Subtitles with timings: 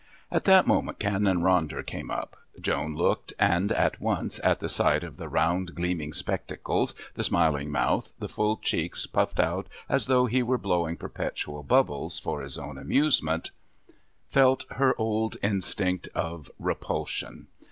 [0.31, 2.35] At that moment Canon Ronder came up.
[2.59, 7.69] Joan looked and at once, at the sight of the round gleaming spectacles, the smiling
[7.71, 12.57] mouth, the full cheeks puffed out as though he were blowing perpetual bubbles for his
[12.57, 13.51] own amusement,
[14.27, 17.45] felt her old instinct of repulsion.